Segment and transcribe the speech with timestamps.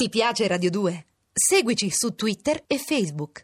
[0.00, 1.06] Ti piace Radio 2?
[1.32, 3.42] Seguici su Twitter e Facebook.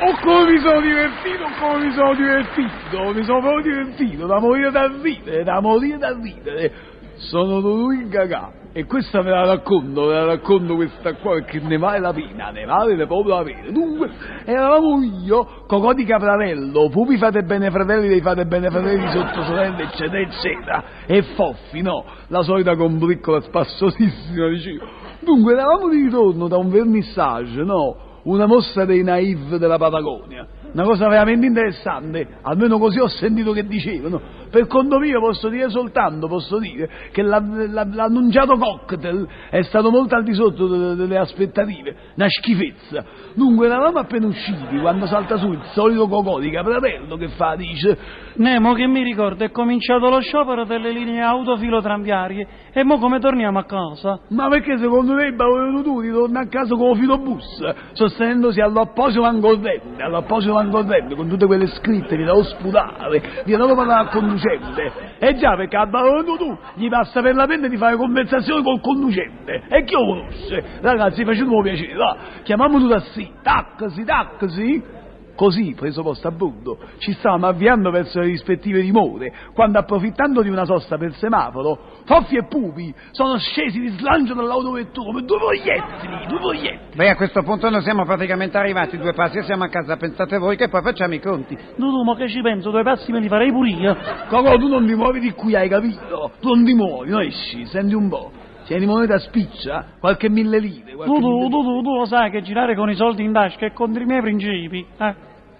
[0.00, 4.70] Oh come mi sono divertito, come mi sono divertito, mi sono proprio divertito, da morire
[4.70, 6.72] da ridere, da morire da ridere.
[7.16, 11.78] Sono Luigi Gagà e questa ve la racconto, ve la racconto questa qua perché ne
[11.78, 13.70] vale la pena, ne vale proprio la pena.
[13.70, 14.10] Dunque,
[14.44, 19.84] eravamo io, Cocò di Caprarello, Pupi fate bene fratelli dei fate bene fratelli sotto sorelle,
[19.84, 24.84] eccetera, eccetera, e Foffi, no, la solita combriccola spassosissima, dicevo.
[25.20, 28.12] Dunque, eravamo di ritorno da un vernissage, no?
[28.24, 33.66] una mostra dei naive della Patagonia, una cosa veramente interessante, almeno così ho sentito che
[33.66, 34.20] dicevano.
[34.54, 39.90] Per conto mio posso dire soltanto, posso dire, che la- la- l'annunciato cocktail è stato
[39.90, 43.04] molto al di sotto de- delle aspettative, una schifezza.
[43.34, 47.98] Dunque eravamo appena usciti quando salta su il solito cocò di Capratello che fa, dice,
[48.36, 53.58] Nemo che mi ricordo è cominciato lo sciopero delle linee autofilotramviarie e mo come torniamo
[53.58, 54.20] a casa?
[54.28, 57.44] ma perché secondo te Paolo tu ritorna a casa con lo filobus,
[57.92, 64.02] sostenendosi all'apposito vancorrente, all'apposito vancorrente, con tutte quelle scritte, vi devo sputare, vi devo parlare
[64.02, 64.08] al
[64.44, 65.16] conducente.
[65.18, 68.80] E già, perché a Paolo tu gli passa per la pelle di fare conversazione col
[68.80, 69.62] conducente.
[69.68, 70.64] E chi lo conosce?
[70.80, 75.02] Ragazzi, facciamo piacere, va, chiamiamo tu taxi, taxi, taxi.
[75.34, 80.48] Così, preso posto a bordo, ci stavamo avviando verso le rispettive dimore, quando approfittando di
[80.48, 86.26] una sosta per semaforo, Foffi e Pupi sono scesi di slancio dall'autovettura come due proiettili,
[86.28, 86.94] due proiettili.
[86.94, 90.38] Beh, a questo punto noi siamo praticamente arrivati, due passi e siamo a casa, pensate
[90.38, 91.58] voi che poi facciamo i conti.
[91.76, 93.96] Dudu, ma che ci penso, due passi me li farei pure io.
[94.28, 96.30] Cocò, tu non ti muovi di qui, hai capito?
[96.40, 98.43] Tu non ti muovi, no esci, senti un po'.
[98.64, 102.74] Tieni moneta spiccia, qualche mille lire, qualche Dudu, mille- Dudu, tu lo sai che girare
[102.74, 105.14] con i soldi in tasca è contro i miei principi, eh?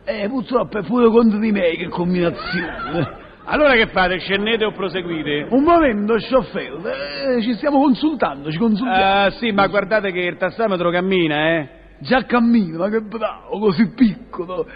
[0.07, 3.23] Eh, purtroppo è pure contro di me che combinazione.
[3.47, 4.19] Allora che fate?
[4.19, 5.47] Scendete o proseguite?
[5.51, 9.25] Un momento, chauffeur, eh, ci stiamo consultando, ci consultiamo.
[9.27, 11.69] Ah, sì, ma guardate che il tassametro cammina, eh?
[11.99, 14.24] Già cammina, ma che bravo, così piccolo.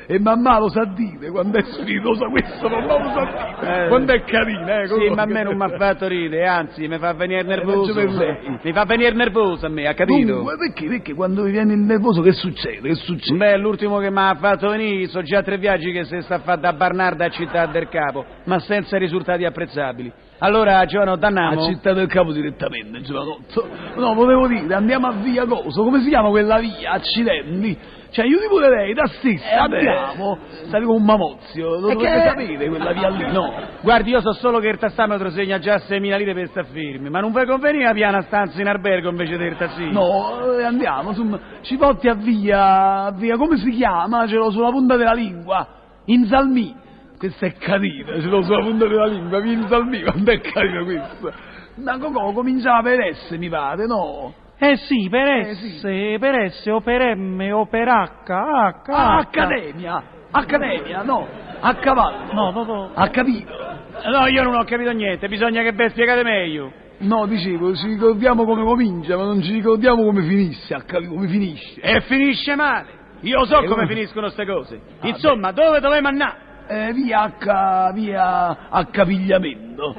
[0.06, 3.84] E mamma lo sa dire, quando è sfidosa questo, mamma lo sa dire.
[3.84, 3.88] Eh.
[3.88, 4.86] Quando è carina, eh.
[4.88, 7.92] Sì, ma a me non mi ha fatto ridere, anzi, mi fa venire nervoso.
[7.92, 8.58] per lei.
[8.62, 10.34] Mi fa venire nervoso a me, ha capito?
[10.34, 12.88] Dunque, perché, perché quando mi viene il nervoso che succede?
[12.88, 13.36] Che succede?
[13.36, 16.38] Beh, l'ultimo che mi ha fatto venire, so già tre viaggi che si sta a
[16.38, 20.12] fare da Barnarda a Città del Capo, ma senza risultati apprezzabili.
[20.40, 21.64] Allora, giovano, A danniamo?
[21.64, 23.68] Città del Capo direttamente, giovanotto.
[23.96, 26.92] No, volevo dire, andiamo a via Coso, come si chiama quella via?
[26.92, 27.76] Accidenti.
[28.10, 30.38] Cioè, io ti pure lei, da stessa, Eh, andiamo.
[30.66, 33.52] Stai con un mamozio, lo dovete che- sapere quella via lì, no?
[33.82, 37.20] Guardi, io so solo che il tassametro segna già 6.000 lire per sta fermi, ma
[37.20, 39.90] non vi conveniva a piana stanza in albergo invece del tassino?
[39.92, 44.26] No, eh, andiamo, insomma, ci porti a via, a via, come si chiama?
[44.26, 45.66] Ce l'ho sulla punta della lingua,
[46.06, 46.74] Inzalmì.
[47.18, 51.32] Questa è carina, ce l'ho sulla punta della lingua, via Inzalmì, quanto è carina questa.
[51.76, 54.32] Ma Cocò cominciava per S, mi pare, no?
[54.60, 56.16] Eh sì, per Eh, S, sì.
[56.18, 59.20] per S o per M o per H, H, Ah, H.
[59.20, 60.02] Accademia,
[60.32, 61.26] Accademia, no,
[61.60, 62.32] a cavallo.
[62.32, 62.90] No, no, no.
[62.94, 63.50] Ha capito?
[64.10, 66.72] No, io non ho capito niente, bisogna che ve spiegate meglio.
[66.98, 71.28] No, dicevo, ci ricordiamo come comincia, ma non ci ricordiamo come finisce, ha capito, come
[71.28, 71.80] finisce.
[71.80, 72.96] E finisce male.
[73.20, 74.80] Io so Eh, come come- finiscono queste cose.
[75.00, 76.46] Ah, Insomma, dove dovremmo andare?
[76.70, 79.94] Eh, via H, via Accapigliamento.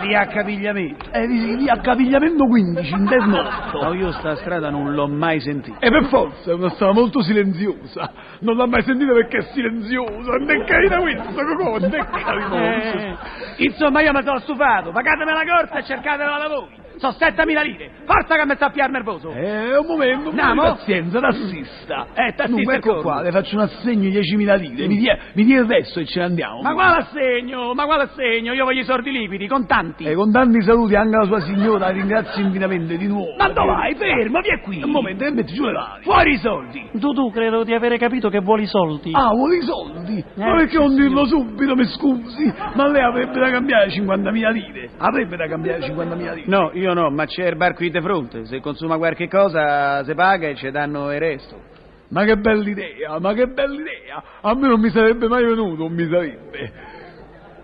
[0.00, 1.10] Via Capigliamento.
[1.10, 3.42] Eh, dici, via Accapigliamento 15, interno
[3.82, 5.78] No, io sta strada non l'ho mai sentita.
[5.78, 8.10] E per forza, è una strada molto silenziosa.
[8.40, 10.30] Non l'ha mai sentita perché è silenziosa.
[10.38, 12.74] Non è carina questa, Cocò, non è carina.
[12.74, 13.16] Eh,
[13.58, 14.92] insomma, io mi sono stufato.
[14.92, 16.85] Pagatemi la corsa e cercatela da voi.
[16.98, 17.90] Sono 7.000 lire.
[18.04, 19.30] Forza che mi sta a piar nervoso.
[19.32, 22.06] Eh, un momento, un di pazienza, tassista.
[22.14, 24.86] Eh, tassista Dunque, ecco qua, le faccio un assegno di 10.000 lire.
[24.86, 26.62] Mi dia, mi dia il resto e ce ne andiamo.
[26.62, 27.74] Ma quale assegno?
[27.74, 28.52] Ma quale assegno?
[28.52, 30.04] Io voglio i soldi liquidi, contanti.
[30.04, 33.34] E con tanti saluti anche alla sua signora, la ringrazio infinitamente di nuovo.
[33.36, 33.94] Ma dove vai?
[33.94, 34.82] Fermo, vieni qui.
[34.82, 36.02] Un momento, e metti giù le mani.
[36.02, 36.88] Fuori i soldi.
[36.92, 39.10] Dudu, credo di avere capito che vuoli i soldi.
[39.12, 40.24] Ah, vuole i soldi?
[40.36, 42.52] Ma Eh, perché sì, non dirlo subito, mi scusi?
[42.74, 44.90] Ma lei avrebbe da cambiare 50.000 lire.
[44.98, 46.44] Avrebbe da cambiare 50.000 lire.
[46.46, 48.44] No, io no, ma c'è il bar qui di fronte.
[48.46, 51.74] Se consuma qualche cosa, se paga e ci danno il resto.
[52.08, 54.22] Ma che bella idea, ma che bella idea.
[54.42, 56.72] A me non mi sarebbe mai venuto, non mi sarebbe.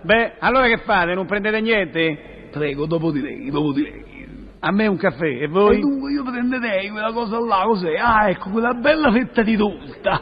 [0.03, 1.15] Beh, allora che fate?
[1.15, 2.49] Non prendete niente?
[2.51, 4.11] Prego, dopo di lei, dopo di lei.
[4.65, 5.81] A me un caffè, e E voi?
[5.81, 7.97] dunque io prenderei quella cosa là, cos'è?
[7.97, 10.21] Ah, ecco, quella bella fetta di torta.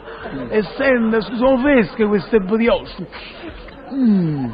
[0.49, 3.07] E sente, sono fresche queste brioche.
[3.93, 4.45] Mmm,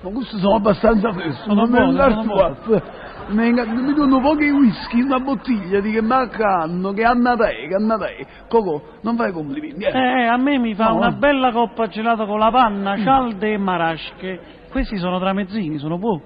[0.00, 1.42] ma queste sono abbastanza fresche.
[1.44, 2.82] Sono me buone, sono buone.
[3.28, 7.96] Mi, danno pochi whisky in una bottiglia di che maccanno, che hanno te, che hanno
[7.98, 8.26] te.
[8.48, 9.90] Coco, non fai complimenti, eh.
[9.90, 11.16] Eh, a me mi fa No, una eh.
[11.16, 14.40] bella coppa gelata con la panna, cialde e marasche.
[14.70, 16.22] Questi sono tramezzini, sono buoni.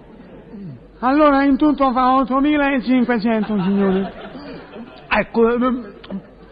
[1.00, 4.12] Allora in tutto fa 8.500 signore.
[5.08, 5.94] Ecco, ehm,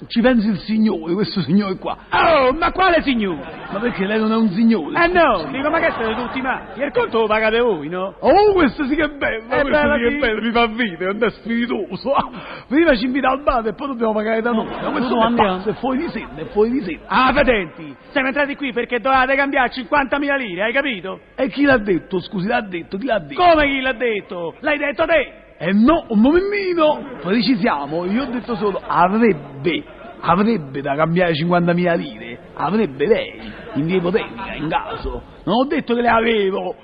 [0.08, 1.96] ci pensi il signore, questo signore qua.
[2.10, 3.59] Oh, ma quale signore?
[3.72, 5.04] Ma perché lei non è un signore?
[5.04, 6.80] Eh no, dico, ma che siete tutti matti?
[6.80, 8.16] Il conto lo pagate voi, no?
[8.18, 10.64] Oh, questo sì che è bello, È questo bella sì che è bello, mi fa
[10.76, 12.12] ridere, è spiritoso.
[12.12, 12.28] Ah,
[12.66, 14.66] Prima ci invita al bar e poi dobbiamo pagare da noi.
[14.66, 16.98] Ma questo no, è pazzo, è fuori di sé, è fuori di sé.
[17.06, 17.94] Ah, patenti!
[18.10, 21.20] Siamo entrati qui perché dovevate cambiare 50.000 lire, hai capito?
[21.36, 23.40] E chi l'ha detto, scusi, l'ha detto, chi l'ha detto?
[23.40, 24.54] Come chi l'ha detto?
[24.60, 25.32] L'hai detto te!
[25.58, 29.84] Eh no, un momentino, precisiamo, io ho detto solo avrebbe,
[30.20, 32.29] avrebbe da cambiare 50.000 lire,
[32.64, 35.22] avrebbe lei, in ipotetica, in caso.
[35.44, 36.74] Non ho detto che le avevo.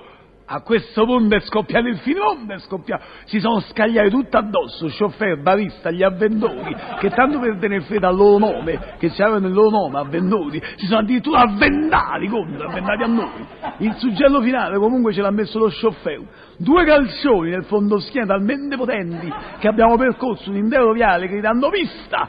[0.49, 3.03] A questo punto è scoppiato il finimondo, è scoppiato.
[3.25, 8.15] Si sono scagliati tutto addosso, chauffeur, barista, gli avventori, che tanto per tenere fede al
[8.15, 13.07] loro nome, che c'avevano il loro nome, avventori, si sono addirittura avventati contro, avventati a
[13.07, 13.47] noi.
[13.79, 16.23] Il suggello finale comunque ce l'ha messo lo chauffeur.
[16.59, 22.29] Due calcioni nel fondoschiena talmente potenti che abbiamo percorso un intero viale gridando pista!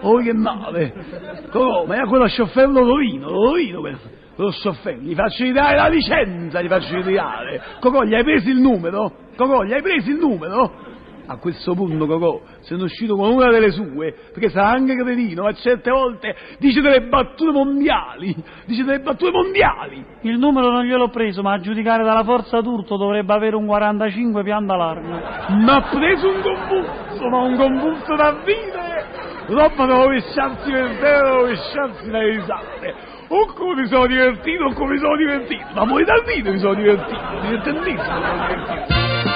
[0.00, 1.46] Oh che nave!
[1.50, 1.98] Come?
[1.98, 3.98] Ma quello chauffeur lo rovino, lo rovino per
[4.38, 7.60] lo chauffeur, gli faccio ridare la licenza, gli faccio ridare.
[7.80, 9.12] Cocò, gli hai preso il numero?
[9.36, 10.86] Cocò, gli hai preso il numero?
[11.30, 15.52] A questo punto, Cocò, sono uscito con una delle sue, perché sarà anche cretino, ma
[15.52, 20.04] certe volte dice delle battute mondiali, dice delle battute mondiali.
[20.22, 24.42] Il numero non gliel'ho preso, ma a giudicare dalla forza d'urto dovrebbe avere un 45
[24.44, 25.20] pian d'allarme.
[25.64, 29.06] Ma ha preso un convulso, ma un convulso da vivere!
[29.48, 33.16] Roba da rovesciarsi per terra, da rovesciarsi dalle risate.
[33.30, 35.66] O come mi sono divertito, o come mi sono divertito.
[35.74, 39.26] Ma voi dal dito mi sono divertito, divertentissimo.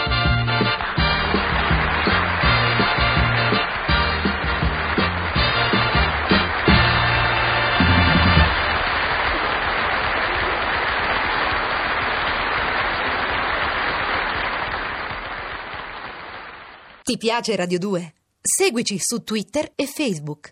[17.02, 18.12] Ti piace Radio 2?
[18.40, 20.50] Seguici su Twitter e Facebook.